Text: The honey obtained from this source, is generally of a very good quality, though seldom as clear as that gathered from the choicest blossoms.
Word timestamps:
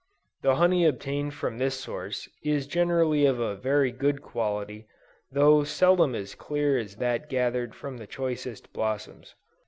The 0.41 0.55
honey 0.55 0.87
obtained 0.87 1.35
from 1.35 1.59
this 1.59 1.79
source, 1.79 2.27
is 2.43 2.65
generally 2.65 3.27
of 3.27 3.39
a 3.39 3.55
very 3.55 3.91
good 3.91 4.19
quality, 4.23 4.87
though 5.31 5.63
seldom 5.63 6.15
as 6.15 6.33
clear 6.33 6.75
as 6.79 6.95
that 6.95 7.29
gathered 7.29 7.75
from 7.75 7.97
the 7.97 8.07
choicest 8.07 8.73
blossoms. 8.73 9.35